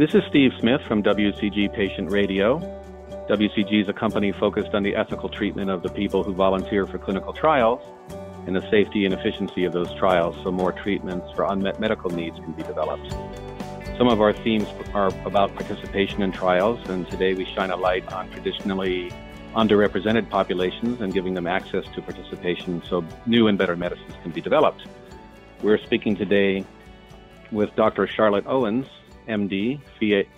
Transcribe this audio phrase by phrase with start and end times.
[0.00, 2.58] This is Steve Smith from WCG Patient Radio.
[3.28, 6.96] WCG is a company focused on the ethical treatment of the people who volunteer for
[6.96, 7.82] clinical trials
[8.46, 12.34] and the safety and efficiency of those trials so more treatments for unmet medical needs
[12.36, 13.10] can be developed.
[13.98, 18.10] Some of our themes are about participation in trials, and today we shine a light
[18.10, 19.12] on traditionally
[19.54, 24.40] underrepresented populations and giving them access to participation so new and better medicines can be
[24.40, 24.82] developed.
[25.62, 26.64] We're speaking today
[27.52, 28.06] with Dr.
[28.06, 28.86] Charlotte Owens,
[29.30, 29.80] MD,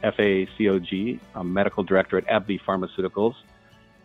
[0.05, 3.35] FACOG, a medical director at AbbVie Pharmaceuticals,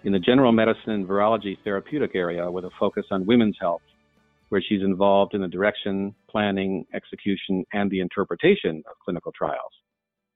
[0.04, 3.82] in the general medicine and virology therapeutic area with a focus on women's health,
[4.50, 9.73] where she's involved in the direction, planning, execution, and the interpretation of clinical trials.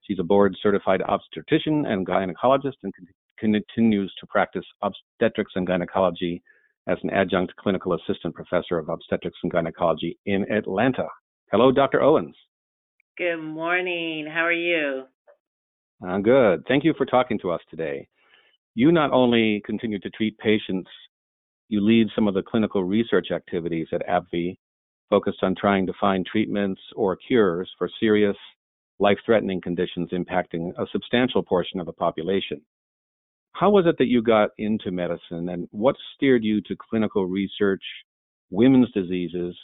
[0.02, 2.94] She's a board certified obstetrician and gynecologist and
[3.40, 6.44] continues to practice obstetrics and gynecology
[6.88, 11.08] as an adjunct clinical assistant professor of obstetrics and gynecology in Atlanta.
[11.52, 12.02] Hello, Dr.
[12.02, 12.36] Owens.
[13.22, 14.26] Good morning.
[14.26, 15.04] How are you?
[16.04, 16.64] I'm good.
[16.68, 18.08] Thank you for talking to us today.
[18.74, 20.90] You not only continue to treat patients,
[21.70, 24.58] you lead some of the clinical research activities at AbbVie
[25.12, 28.36] focused on trying to find treatments or cures for serious,
[28.98, 32.60] life threatening conditions impacting a substantial portion of the population.
[33.52, 37.84] How was it that you got into medicine and what steered you to clinical research,
[38.50, 39.56] women's diseases,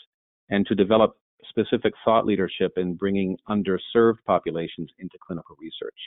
[0.52, 1.18] and to develop
[1.50, 5.98] specific thought leadership in bringing underserved populations into clinical research?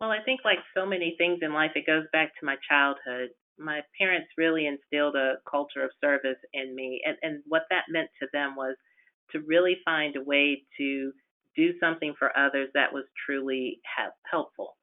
[0.00, 3.30] Well, I think like so many things in life, it goes back to my childhood.
[3.58, 8.08] My parents really instilled a culture of service in me, and, and what that meant
[8.22, 8.76] to them was
[9.32, 11.12] to really find a way to
[11.56, 13.80] do something for others that was truly
[14.30, 14.76] helpful.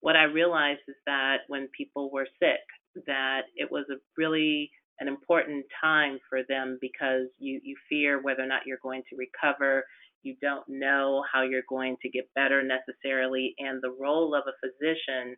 [0.00, 2.60] What I realized is that when people were sick,
[3.06, 8.42] that it was a really an important time for them because you, you fear whether
[8.42, 9.84] or not you're going to recover.
[10.22, 13.54] You don't know how you're going to get better necessarily.
[13.58, 15.36] And the role of a physician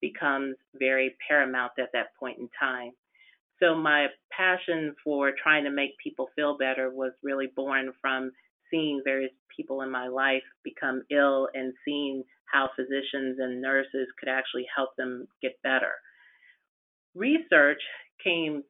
[0.00, 2.92] becomes very paramount at that point in time.
[3.60, 8.30] So, my passion for trying to make people feel better was really born from
[8.70, 12.22] seeing various people in my life become ill and seeing
[12.52, 15.92] how physicians and nurses could actually help them get better.
[17.14, 17.82] Research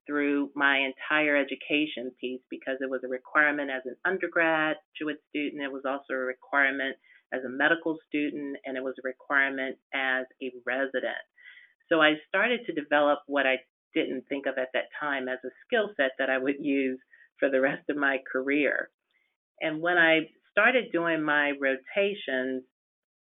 [0.06, 5.62] through my entire education piece because it was a requirement as an undergraduate student.
[5.62, 6.96] It was also a requirement
[7.32, 11.18] as a medical student, and it was a requirement as a resident.
[11.88, 13.56] So I started to develop what I
[13.94, 16.98] didn't think of at that time as a skill set that I would use
[17.38, 18.90] for the rest of my career.
[19.60, 20.20] And when I
[20.52, 22.62] started doing my rotations,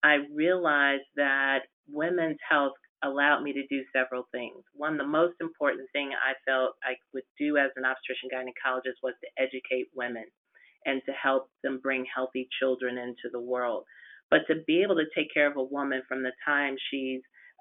[0.04, 4.62] I realized that women's health allowed me to do several things.
[4.74, 9.14] One, the most important thing I felt I would do as an obstetrician gynecologist was
[9.20, 10.24] to educate women
[10.86, 13.84] and to help them bring healthy children into the world.
[14.30, 17.20] But to be able to take care of a woman from the time she's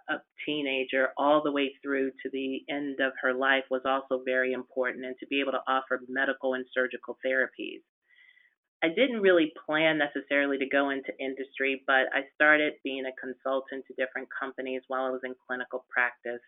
[0.10, 0.16] a
[0.46, 5.06] teenager all the way through to the end of her life was also very important,
[5.06, 7.82] and to be able to offer medical and surgical therapies.
[8.84, 13.86] I didn't really plan necessarily to go into industry, but I started being a consultant
[13.88, 16.42] to different companies while I was in clinical practice.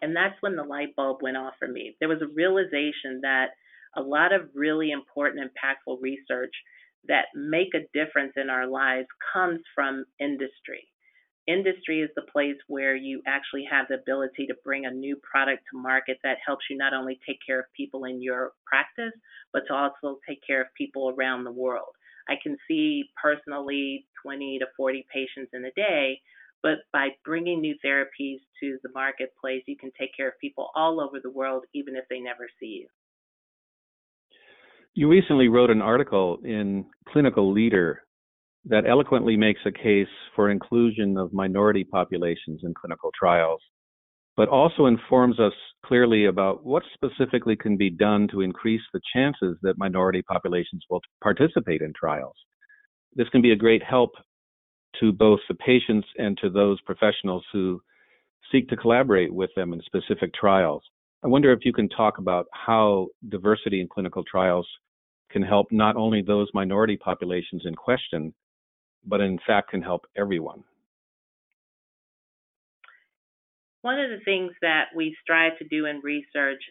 [0.00, 1.96] And that's when the light bulb went off for me.
[1.98, 3.48] There was a realization that
[3.96, 6.52] a lot of really important, impactful research
[7.08, 10.86] that make a difference in our lives comes from industry
[11.48, 15.62] industry is the place where you actually have the ability to bring a new product
[15.72, 19.18] to market that helps you not only take care of people in your practice,
[19.52, 21.94] but to also take care of people around the world.
[22.28, 26.20] I can see personally 20 to 40 patients in a day,
[26.62, 31.00] but by bringing new therapies to the marketplace, you can take care of people all
[31.00, 32.88] over the world, even if they never see you.
[34.94, 38.02] You recently wrote an article in Clinical Leader
[38.68, 43.60] that eloquently makes a case for inclusion of minority populations in clinical trials,
[44.36, 49.56] but also informs us clearly about what specifically can be done to increase the chances
[49.62, 52.34] that minority populations will participate in trials.
[53.14, 54.10] This can be a great help
[55.00, 57.80] to both the patients and to those professionals who
[58.52, 60.82] seek to collaborate with them in specific trials.
[61.24, 64.68] I wonder if you can talk about how diversity in clinical trials
[65.30, 68.32] can help not only those minority populations in question,
[69.08, 70.62] but in fact can help everyone?
[73.82, 76.62] One of the things that we strive to do in research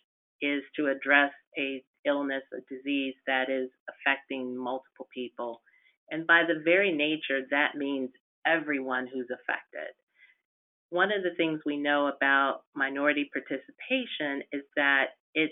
[0.41, 5.61] is to address a illness, a disease that is affecting multiple people.
[6.09, 8.11] And by the very nature, that means
[8.45, 9.93] everyone who's affected.
[10.89, 15.51] One of the things we know about minority participation is that it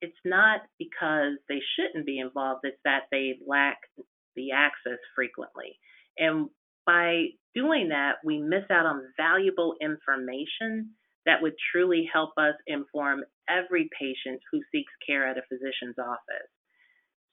[0.00, 3.78] it's not because they shouldn't be involved, it's that they lack
[4.34, 5.78] the access frequently.
[6.18, 6.48] And
[6.86, 10.90] by doing that, we miss out on valuable information
[11.26, 16.50] that would truly help us inform every patient who seeks care at a physician's office.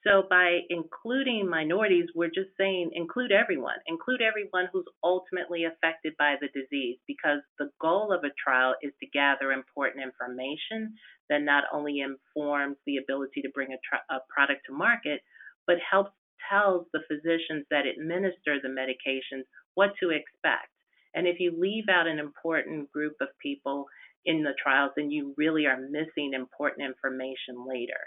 [0.06, 6.36] So by including minorities, we're just saying include everyone, include everyone who's ultimately affected by
[6.40, 10.94] the disease, because the goal of a trial is to gather important information
[11.30, 15.22] that not only informs the ability to bring a, tr- a product to market,
[15.66, 16.12] but helps
[16.50, 19.44] tells the physicians that administer the medications
[19.76, 20.70] what to expect.
[21.14, 23.86] And if you leave out an important group of people
[24.26, 28.00] in the trials, then you really are missing important information later.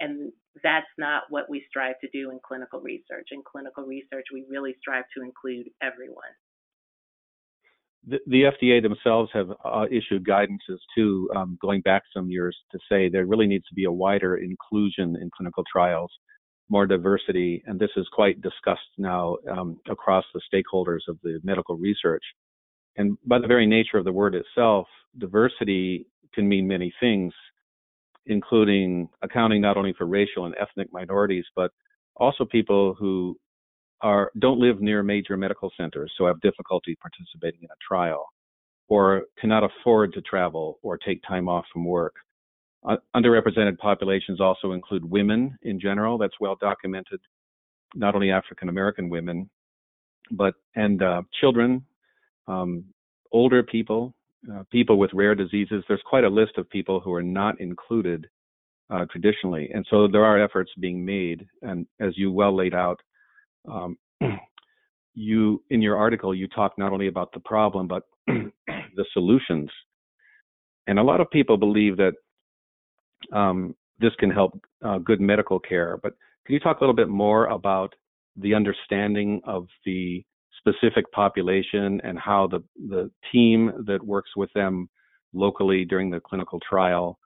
[0.00, 0.32] And
[0.62, 3.28] that's not what we strive to do in clinical research.
[3.30, 6.34] In clinical research, we really strive to include everyone.
[8.06, 12.78] The, the FDA themselves have uh, issued guidances too, um, going back some years, to
[12.88, 16.10] say there really needs to be a wider inclusion in clinical trials
[16.68, 21.76] more diversity, and this is quite discussed now um, across the stakeholders of the medical
[21.76, 22.22] research.
[22.96, 24.86] And by the very nature of the word itself,
[25.16, 27.32] diversity can mean many things,
[28.26, 31.70] including accounting not only for racial and ethnic minorities, but
[32.16, 33.36] also people who
[34.00, 38.26] are don't live near major medical centers, so have difficulty participating in a trial,
[38.88, 42.14] or cannot afford to travel or take time off from work.
[42.86, 46.16] Uh, underrepresented populations also include women in general.
[46.16, 47.20] That's well documented.
[47.94, 49.50] Not only African American women,
[50.30, 51.84] but and uh, children,
[52.46, 52.84] um,
[53.32, 54.14] older people,
[54.52, 55.82] uh, people with rare diseases.
[55.88, 58.28] There's quite a list of people who are not included
[58.90, 61.46] uh, traditionally, and so there are efforts being made.
[61.62, 63.00] And as you well laid out,
[63.70, 63.96] um,
[65.14, 69.70] you in your article you talk not only about the problem but the solutions.
[70.86, 72.14] And a lot of people believe that
[73.32, 75.98] um, this can help uh, good medical care.
[76.02, 76.14] But
[76.46, 77.94] can you talk a little bit more about
[78.36, 80.24] the understanding of the
[80.58, 84.88] specific population and how the, the team that works with them
[85.32, 87.18] locally during the clinical trial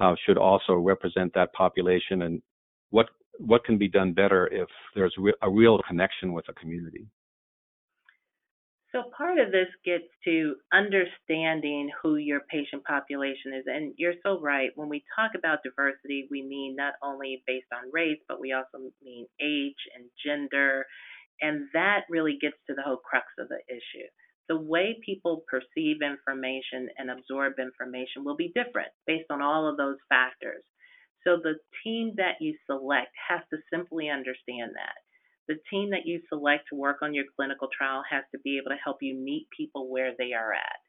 [0.00, 2.42] uh, should also represent that population and
[2.90, 3.06] what
[3.38, 7.06] what can be done better if there's re- a real connection with a community?
[8.96, 13.64] So part of this gets to understanding who your patient population is.
[13.66, 14.70] And you're so right.
[14.74, 18.88] When we talk about diversity, we mean not only based on race, but we also
[19.04, 20.86] mean age and gender.
[21.42, 24.08] And that really gets to the whole crux of the issue.
[24.48, 29.76] The way people perceive information and absorb information will be different based on all of
[29.76, 30.64] those factors.
[31.22, 34.96] So the team that you select has to simply understand that
[35.48, 38.70] the team that you select to work on your clinical trial has to be able
[38.70, 40.80] to help you meet people where they are at.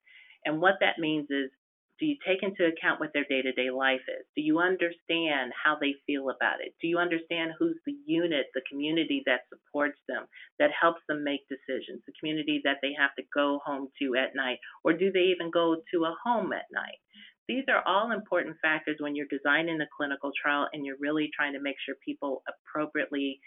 [0.45, 1.51] And what that means is
[1.99, 4.25] do you take into account what their day to day life is?
[4.35, 6.73] Do you understand how they feel about it?
[6.81, 10.25] Do you understand who's the unit, the community that supports them,
[10.59, 14.35] that helps them make decisions, the community that they have to go home to at
[14.35, 17.01] night, or do they even go to a home at night?
[17.47, 21.53] These are all important factors when you're designing a clinical trial and you're really trying
[21.53, 23.39] to make sure people appropriately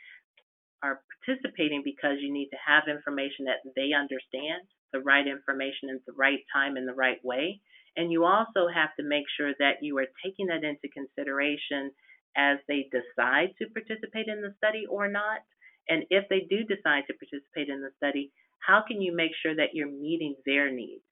[0.83, 6.05] are participating because you need to have information that they understand, the right information at
[6.07, 7.61] the right time in the right way.
[7.97, 11.91] And you also have to make sure that you are taking that into consideration
[12.37, 15.41] as they decide to participate in the study or not.
[15.89, 19.57] And if they do decide to participate in the study, how can you make sure
[19.57, 21.03] that you're meeting their needs?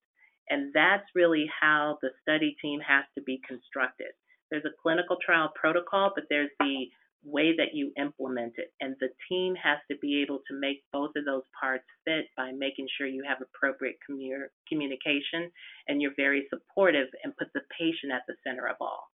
[0.49, 4.15] And that's really how the study team has to be constructed.
[4.51, 6.89] There's a clinical trial protocol, but there's the
[7.25, 8.73] way that you implement it.
[8.81, 12.53] And the team has to be able to make both of those parts fit by
[12.53, 15.51] making sure you have appropriate commu- communication
[15.89, 19.09] and you're very supportive and put the patient at the center of all.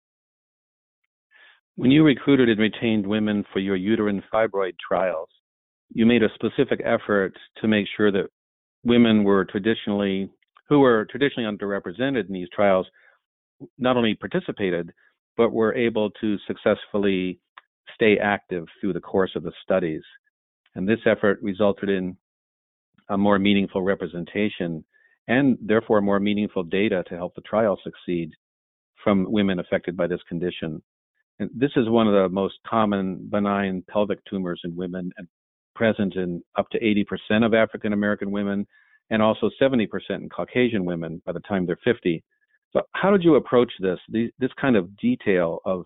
[1.77, 5.29] When you recruited and retained women for your uterine fibroid trials,
[5.93, 8.29] you made a specific effort to make sure that
[8.85, 10.31] women were traditionally
[10.69, 12.87] who were traditionally underrepresented in these trials
[13.79, 14.91] not only participated
[15.37, 17.41] but were able to successfully
[17.95, 20.03] stay active through the course of the studies.
[20.75, 22.17] And this effort resulted in
[23.09, 24.85] a more meaningful representation
[25.29, 28.31] and therefore more meaningful data to help the trial succeed
[29.03, 30.83] from women affected by this condition.
[31.39, 35.27] And this is one of the most common benign pelvic tumors in women and
[35.75, 38.67] present in up to 80% of African American women
[39.11, 42.23] and also 70% in Caucasian women by the time they're 50.
[42.73, 45.85] So how did you approach this, this kind of detail of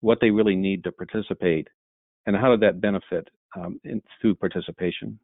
[0.00, 1.68] what they really need to participate,
[2.26, 5.18] and how did that benefit um, in, through participation?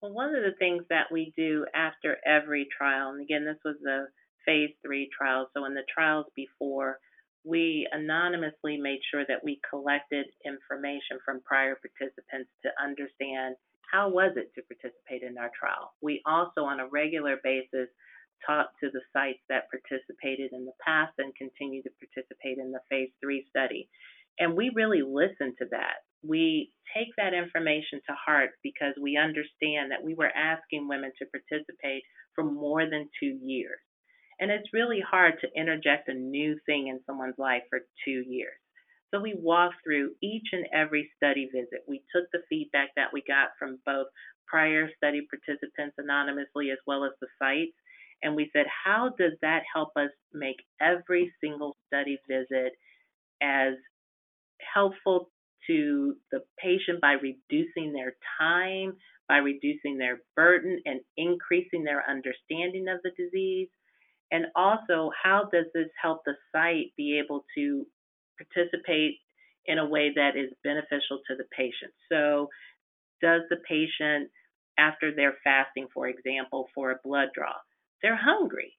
[0.00, 3.76] Well, one of the things that we do after every trial, and again, this was
[3.82, 4.06] the
[4.44, 6.98] phase three trial, so in the trials before,
[7.44, 13.56] we anonymously made sure that we collected information from prior participants to understand
[13.90, 15.94] how was it to participate in our trial.
[16.02, 17.88] We also, on a regular basis,
[18.44, 22.82] talked to the sites that participated in the past and continue to participate in the
[22.90, 23.88] phase three study.
[24.38, 26.04] And we really listen to that.
[26.22, 31.26] We take that information to heart because we understand that we were asking women to
[31.32, 32.02] participate
[32.34, 33.78] for more than two years.
[34.38, 38.58] And it's really hard to interject a new thing in someone's life for two years.
[39.14, 41.86] So we walked through each and every study visit.
[41.88, 44.08] We took the feedback that we got from both
[44.46, 47.76] prior study participants anonymously as well as the sites.
[48.22, 52.72] And we said, how does that help us make every single study visit
[53.42, 53.74] as
[54.74, 55.30] helpful
[55.66, 58.94] to the patient by reducing their time,
[59.28, 63.68] by reducing their burden, and increasing their understanding of the disease?
[64.32, 67.86] And also, how does this help the site be able to
[68.38, 69.18] participate
[69.66, 71.92] in a way that is beneficial to the patient?
[72.10, 72.48] So,
[73.22, 74.30] does the patient,
[74.78, 77.54] after they're fasting, for example, for a blood draw,
[78.02, 78.74] they're hungry.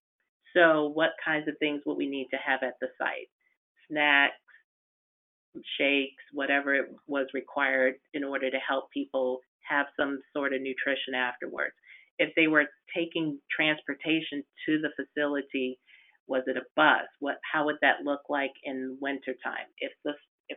[0.56, 3.30] So, what kinds of things would we need to have at the site?
[3.90, 4.34] Snacks,
[5.78, 11.14] shakes, whatever it was required in order to help people have some sort of nutrition
[11.16, 11.74] afterwards
[12.20, 15.80] if they were taking transportation to the facility,
[16.28, 17.08] was it a bus?
[17.20, 19.70] What how would that look like in wintertime?
[19.80, 20.14] If the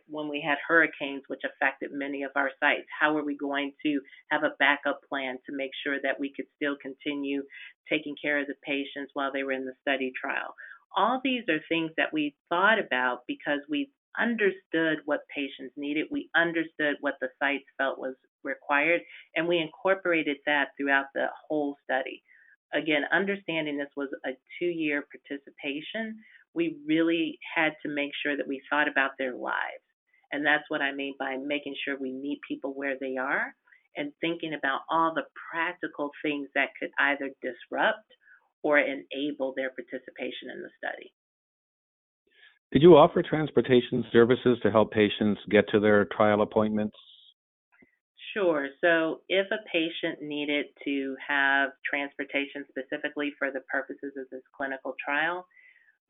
[0.08, 4.00] when we had hurricanes which affected many of our sites, how are we going to
[4.30, 7.42] have a backup plan to make sure that we could still continue
[7.88, 10.54] taking care of the patients while they were in the study trial?
[10.96, 16.06] All these are things that we thought about because we understood what patients needed.
[16.10, 19.00] We understood what the sites felt was required,
[19.36, 22.22] and we incorporated that throughout the whole study.
[22.72, 26.18] Again, understanding this was a two year participation,
[26.54, 29.84] we really had to make sure that we thought about their lives.
[30.32, 33.54] And that's what I mean by making sure we meet people where they are
[33.96, 38.06] and thinking about all the practical things that could either disrupt
[38.62, 41.12] or enable their participation in the study.
[42.72, 46.96] Did you offer transportation services to help patients get to their trial appointments?
[48.32, 48.68] Sure.
[48.80, 54.94] So, if a patient needed to have transportation specifically for the purposes of this clinical
[55.04, 55.46] trial,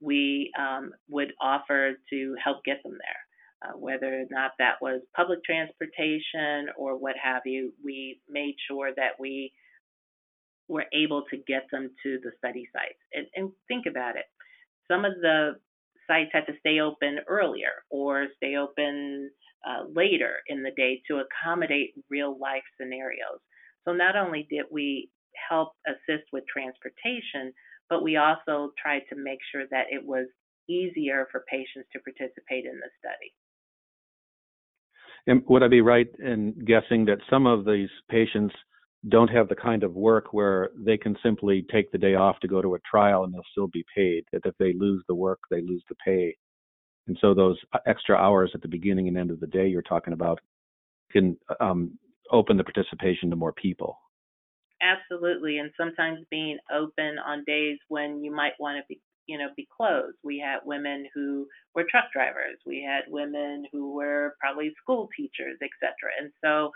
[0.01, 3.71] we um, would offer to help get them there.
[3.71, 8.91] Uh, whether or not that was public transportation or what have you, we made sure
[8.97, 9.53] that we
[10.67, 12.99] were able to get them to the study sites.
[13.13, 14.25] And, and think about it
[14.91, 15.57] some of the
[16.07, 19.31] sites had to stay open earlier or stay open
[19.69, 23.39] uh, later in the day to accommodate real life scenarios.
[23.87, 25.11] So not only did we
[25.49, 27.53] help assist with transportation,
[27.91, 30.27] but we also tried to make sure that it was
[30.69, 33.35] easier for patients to participate in the study.
[35.27, 38.55] And would I be right in guessing that some of these patients
[39.09, 42.49] don't have the kind of work where they can simply take the day off to
[42.49, 44.25] go to a trial and they'll still be paid?
[44.33, 46.37] That if they lose the work, they lose the pay.
[47.07, 50.13] And so those extra hours at the beginning and end of the day you're talking
[50.13, 50.39] about
[51.11, 51.99] can um,
[52.31, 53.99] open the participation to more people.
[54.83, 59.49] Absolutely, and sometimes being open on days when you might want to be, you know,
[59.57, 60.17] be closed.
[60.25, 62.59] We had women who were truck drivers.
[62.65, 65.93] We had women who were probably school teachers, etc.
[66.21, 66.71] And so,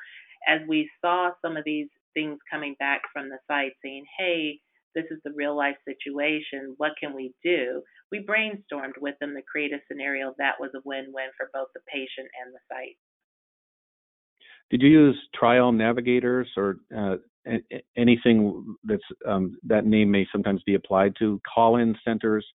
[0.46, 4.60] as we saw some of these things coming back from the site saying, "Hey,
[4.94, 6.74] this is the real life situation.
[6.76, 7.82] What can we do?
[8.10, 11.68] We brainstormed with them to create a scenario that was a win win for both
[11.74, 12.96] the patient and the site.
[14.70, 17.16] Did you use trial navigators or uh,
[17.96, 22.46] anything that's um, that name may sometimes be applied to call in centers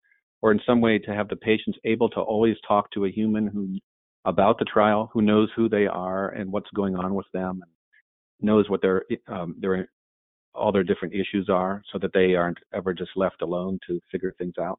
[0.42, 3.46] or in some way to have the patients able to always talk to a human
[3.46, 3.78] who
[4.26, 8.46] about the trial who knows who they are and what's going on with them and
[8.46, 9.88] knows what their um, their
[10.54, 14.34] all their different issues are so that they aren't ever just left alone to figure
[14.38, 14.78] things out?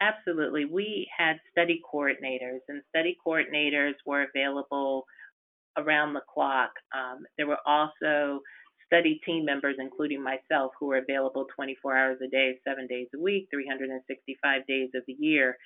[0.00, 0.64] Absolutely.
[0.64, 5.04] We had study coordinators, and study coordinators were available
[5.76, 6.70] around the clock.
[6.92, 8.40] Um, there were also
[8.90, 13.20] study team members, including myself, who were available 24 hours a day, seven days a
[13.20, 15.56] week, 365 days of the year.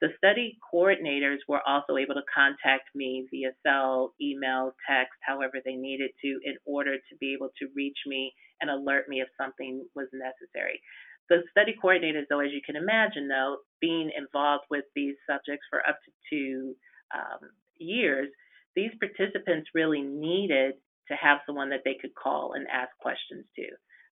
[0.00, 5.74] The study coordinators were also able to contact me via cell, email, text, however they
[5.74, 9.84] needed to, in order to be able to reach me and alert me if something
[9.96, 10.80] was necessary.
[11.28, 15.80] The study coordinators, though, as you can imagine, though, being involved with these subjects for
[15.80, 16.74] up to two
[17.12, 18.28] um, years,
[18.76, 20.74] these participants really needed
[21.08, 23.64] to have someone that they could call and ask questions to.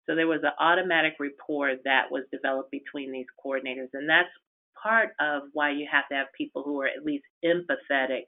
[0.06, 4.30] So there was an automatic rapport that was developed between these coordinators, and that's
[4.80, 8.24] part of why you have to have people who are at least empathetic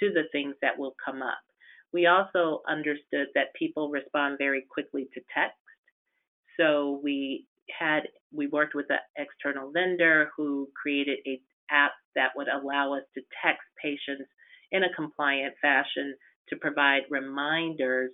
[0.00, 1.38] to the things that will come up.
[1.92, 5.58] We also understood that people respond very quickly to text.
[6.58, 7.46] So we
[7.78, 13.02] had we worked with an external vendor who created a app that would allow us
[13.14, 14.28] to text patients
[14.70, 16.14] in a compliant fashion
[16.48, 18.10] to provide reminders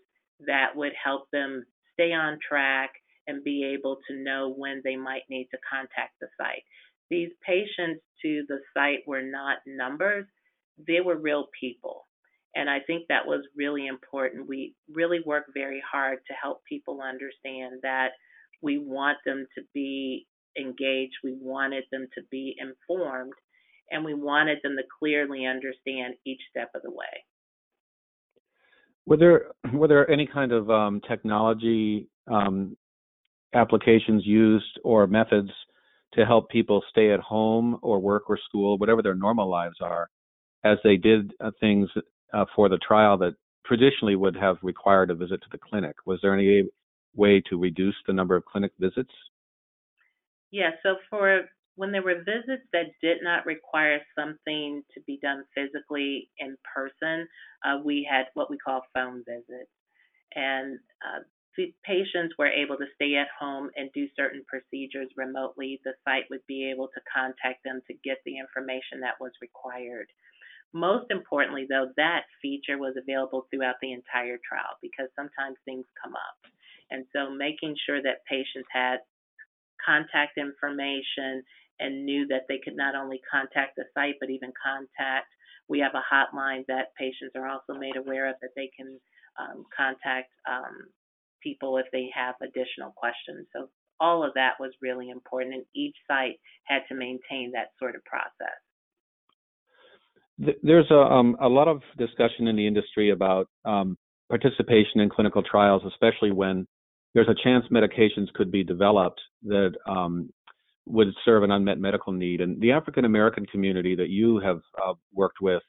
[0.46, 2.90] that would help them stay on track
[3.26, 6.64] and be able to know when they might need to contact the site.
[7.10, 10.26] These patients to the site were not numbers,
[10.86, 12.06] they were real people.
[12.54, 14.48] And I think that was really important.
[14.48, 18.10] We really work very hard to help people understand that
[18.60, 20.26] we want them to be
[20.58, 23.32] engaged, we wanted them to be informed,
[23.90, 27.24] and we wanted them to clearly understand each step of the way.
[29.06, 32.76] Were there were there any kind of um, technology um,
[33.54, 35.50] applications used or methods
[36.14, 40.10] to help people stay at home or work or school, whatever their normal lives are,
[40.64, 41.88] as they did uh, things
[42.34, 45.96] uh, for the trial that traditionally would have required a visit to the clinic?
[46.04, 46.64] Was there any
[47.14, 49.10] way to reduce the number of clinic visits?
[50.50, 51.42] Yeah, so for
[51.76, 57.26] when there were visits that did not require something to be done physically in person,
[57.64, 59.70] uh, we had what we call phone visits.
[60.34, 61.20] And uh,
[61.84, 65.80] patients were able to stay at home and do certain procedures remotely.
[65.84, 70.08] The site would be able to contact them to get the information that was required.
[70.72, 76.14] Most importantly, though, that feature was available throughout the entire trial because sometimes things come
[76.14, 76.36] up.
[76.90, 79.00] And so making sure that patients had
[79.84, 81.42] contact information
[81.80, 85.28] and knew that they could not only contact the site but even contact.
[85.68, 88.98] We have a hotline that patients are also made aware of that they can
[89.40, 90.88] um, contact um,
[91.42, 93.46] people if they have additional questions.
[93.54, 93.68] So
[94.00, 98.02] all of that was really important, and each site had to maintain that sort of
[98.04, 98.58] process.
[100.62, 103.96] There's a, um, a lot of discussion in the industry about um,
[104.28, 106.66] participation in clinical trials, especially when
[107.14, 110.30] there's a chance medications could be developed that um,
[110.86, 112.40] would serve an unmet medical need.
[112.40, 115.62] And the African American community that you have uh, worked with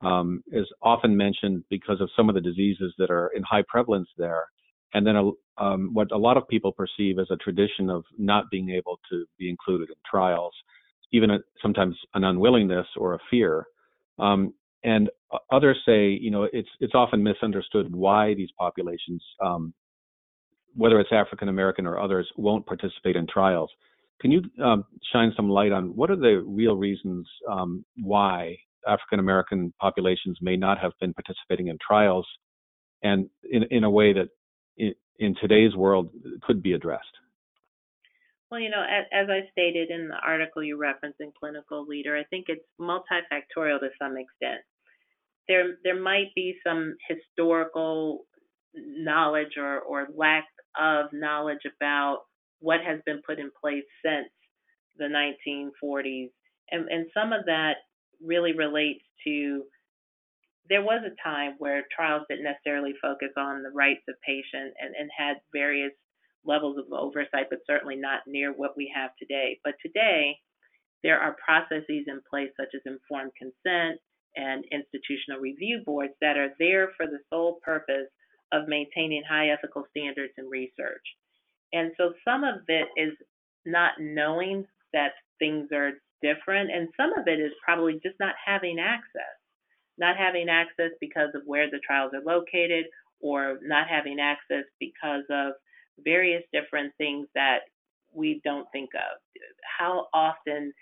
[0.00, 4.08] um, is often mentioned because of some of the diseases that are in high prevalence
[4.16, 4.46] there.
[4.94, 5.30] And then a,
[5.62, 9.26] um, what a lot of people perceive as a tradition of not being able to
[9.38, 10.54] be included in trials,
[11.12, 13.66] even a, sometimes an unwillingness or a fear.
[14.18, 15.10] Um, and
[15.52, 19.74] others say, you know, it's it's often misunderstood why these populations, um,
[20.74, 23.70] whether it's African American or others, won't participate in trials.
[24.20, 29.20] Can you um, shine some light on what are the real reasons um, why African
[29.20, 32.26] American populations may not have been participating in trials,
[33.02, 34.28] and in in a way that
[34.76, 36.10] in, in today's world
[36.42, 37.04] could be addressed?
[38.50, 42.16] Well, you know, as, as, I stated in the article you referenced in Clinical Leader,
[42.16, 44.62] I think it's multifactorial to some extent.
[45.48, 48.24] There, there might be some historical
[48.74, 50.46] knowledge or, or lack
[50.80, 52.20] of knowledge about
[52.60, 54.28] what has been put in place since
[54.96, 56.30] the 1940s.
[56.70, 57.76] And, and some of that
[58.22, 59.64] really relates to
[60.68, 64.94] there was a time where trials didn't necessarily focus on the rights of patients and,
[64.98, 65.92] and had various
[66.44, 69.58] levels of oversight, but certainly not near what we have today.
[69.64, 70.36] But today,
[71.02, 74.00] there are processes in place such as informed consent
[74.36, 78.08] and institutional review boards that are there for the sole purpose
[78.52, 81.04] of maintaining high ethical standards in research.
[81.72, 83.12] And so some of it is
[83.66, 88.78] not knowing that things are different, and some of it is probably just not having
[88.78, 89.36] access.
[89.98, 92.86] Not having access because of where the trials are located,
[93.20, 95.52] or not having access because of
[96.04, 97.60] various different things that
[98.12, 99.20] we don't think of.
[99.78, 100.72] How often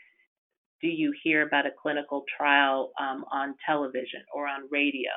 [0.83, 5.11] do you hear about a clinical trial um, on television or on radio?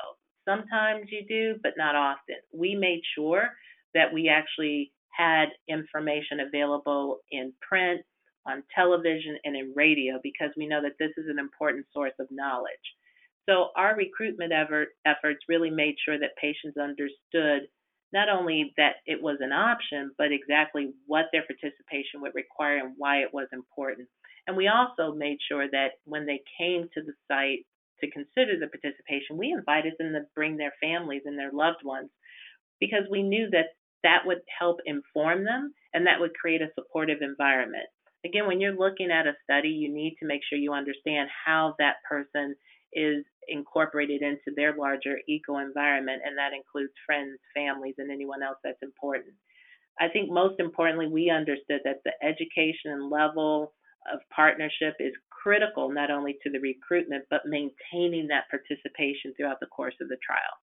[0.47, 2.37] Sometimes you do, but not often.
[2.53, 3.49] We made sure
[3.93, 8.01] that we actually had information available in print,
[8.47, 12.27] on television, and in radio because we know that this is an important source of
[12.31, 12.73] knowledge.
[13.47, 17.67] So our recruitment effort, efforts really made sure that patients understood
[18.13, 22.93] not only that it was an option, but exactly what their participation would require and
[22.97, 24.07] why it was important.
[24.47, 27.65] And we also made sure that when they came to the site
[28.01, 32.09] to consider the participation, we invited them to bring their families and their loved ones
[32.79, 37.21] because we knew that that would help inform them and that would create a supportive
[37.21, 37.85] environment.
[38.25, 41.75] Again, when you're looking at a study, you need to make sure you understand how
[41.79, 42.55] that person
[42.93, 48.57] is incorporated into their larger eco environment, and that includes friends, families, and anyone else
[48.63, 49.33] that's important.
[49.99, 53.73] I think most importantly, we understood that the education level
[54.11, 59.67] of partnership is critical not only to the recruitment, but maintaining that participation throughout the
[59.67, 60.55] course of the trial.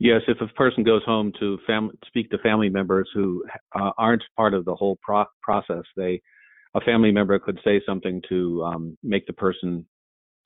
[0.00, 3.44] Yes, if a person goes home to fam- speak to family members who
[3.78, 6.22] uh, aren't part of the whole pro- process, they
[6.74, 9.84] a family member could say something to um, make the person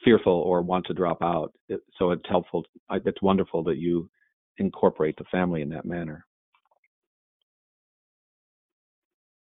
[0.02, 1.52] fearful or want to drop out.
[1.68, 2.64] It, so it's helpful.
[2.90, 4.10] It's wonderful that you
[4.58, 6.26] incorporate the family in that manner.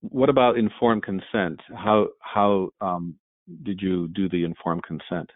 [0.01, 1.61] What about informed consent?
[1.77, 3.17] How how um,
[3.63, 5.29] did you do the informed consent?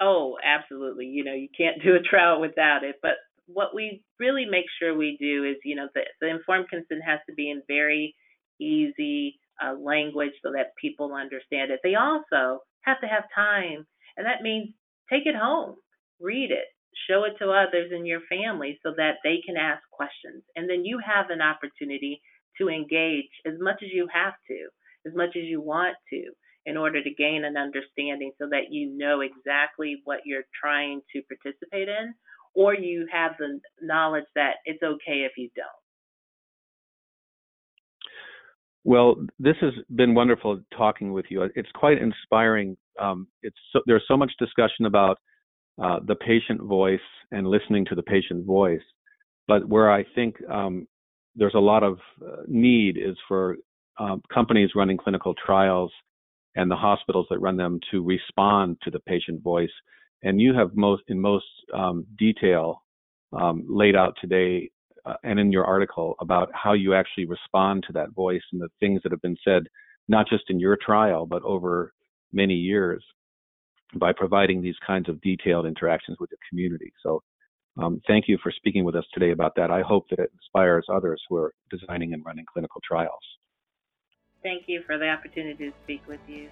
[0.00, 1.06] Oh, absolutely.
[1.06, 2.96] You know, you can't do a trial without it.
[3.02, 3.14] But
[3.46, 7.20] what we really make sure we do is, you know, the, the informed consent has
[7.28, 8.14] to be in very
[8.60, 11.80] easy uh, language so that people understand it.
[11.82, 14.70] They also have to have time, and that means
[15.10, 15.76] take it home,
[16.20, 16.66] read it,
[17.08, 20.42] show it to others in your family so that they can ask questions.
[20.56, 22.20] And then you have an opportunity
[22.60, 26.22] to engage as much as you have to, as much as you want to,
[26.64, 31.22] in order to gain an understanding so that you know exactly what you're trying to
[31.22, 32.14] participate in
[32.56, 35.66] or you have the knowledge that it's okay if you don't?
[38.84, 41.42] Well, this has been wonderful talking with you.
[41.54, 42.76] It's quite inspiring.
[43.00, 45.18] Um, it's so, there's so much discussion about
[45.82, 47.00] uh, the patient voice
[47.32, 48.80] and listening to the patient voice,
[49.48, 50.86] but where I think um,
[51.34, 53.56] there's a lot of uh, need is for
[53.98, 55.92] um, companies running clinical trials
[56.54, 59.70] and the hospitals that run them to respond to the patient voice
[60.22, 62.82] and you have most in most um, detail
[63.32, 64.70] um, laid out today
[65.04, 68.68] uh, and in your article about how you actually respond to that voice and the
[68.80, 69.64] things that have been said,
[70.08, 71.92] not just in your trial but over
[72.32, 73.04] many years,
[73.94, 76.92] by providing these kinds of detailed interactions with the community.
[77.02, 77.22] So.
[77.78, 79.70] Um, thank you for speaking with us today about that.
[79.70, 83.20] I hope that it inspires others who are designing and running clinical trials.
[84.42, 86.48] Thank you for the opportunity to speak with you.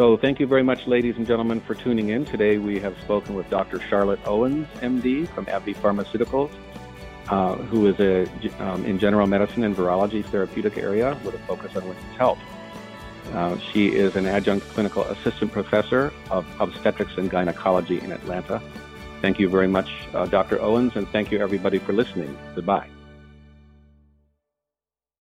[0.00, 2.24] So thank you very much, ladies and gentlemen, for tuning in.
[2.24, 3.78] Today we have spoken with Dr.
[3.82, 6.50] Charlotte Owens, MD, from AbbVie Pharmaceuticals,
[7.28, 8.26] uh, who is a,
[8.64, 12.38] um, in general medicine and virology therapeutic area with a focus on women's health.
[13.34, 18.62] Uh, she is an adjunct clinical assistant professor of obstetrics and gynecology in Atlanta.
[19.20, 20.62] Thank you very much, uh, Dr.
[20.62, 22.34] Owens, and thank you everybody for listening.
[22.54, 22.88] Goodbye.